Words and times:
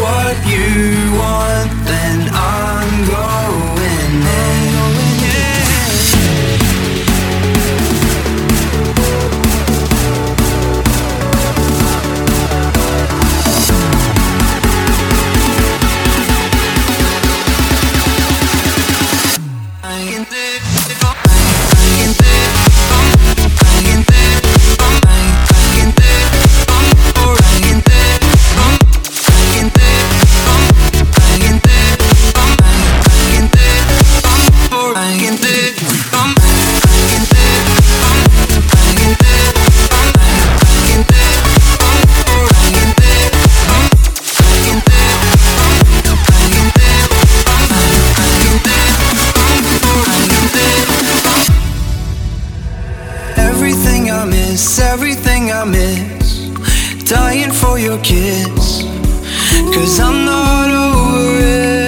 what 0.00 0.47
dying 57.08 57.50
for 57.50 57.78
your 57.78 57.98
kiss. 58.02 58.82
Cause 59.72 59.98
I'm 59.98 60.26
not 60.26 60.70
over 60.70 61.38
it. 61.40 61.87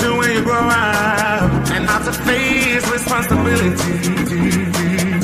do 0.00 0.16
when 0.16 0.32
you 0.32 0.42
grow 0.42 0.54
up 0.54 1.70
and 1.70 1.86
how 1.86 1.98
to 2.04 2.12
face 2.12 2.90
responsibility. 2.90 5.19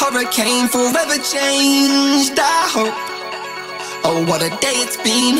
Hurricane 0.00 0.66
forever 0.68 1.16
changed. 1.22 2.34
I 2.38 2.66
hope. 2.74 2.94
Oh, 4.04 4.24
what 4.28 4.42
a 4.42 4.50
day 4.58 4.76
it's 4.84 4.96
been. 4.96 5.38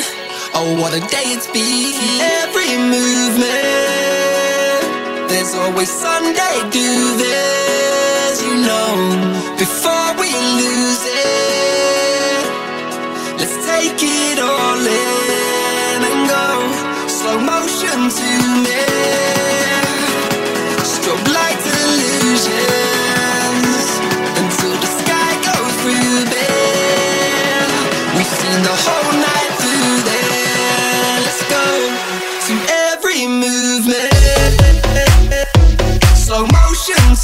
Oh, 0.55 0.79
what 0.81 0.95
a 0.95 1.01
day 1.01 1.27
it's 1.35 1.49
been. 1.49 1.93
Every 2.41 2.79
movement, 2.79 3.51
there's 5.29 5.55
always 5.55 5.91
Sunday. 5.91 6.55
Do 6.71 6.91
this, 7.19 8.43
you 8.47 8.55
know, 8.63 8.95
before 9.59 10.15
we 10.23 10.31
lose 10.61 11.03
it. 11.03 12.47
Let's 13.41 13.59
take 13.67 13.99
it 14.01 14.39
all 14.39 14.79
in 14.79 15.99
and 16.11 16.29
go 16.31 16.47
slow 17.11 17.39
motion 17.43 17.99
to 18.19 18.29
me. 18.63 19.64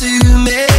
to 0.00 0.38
me. 0.38 0.69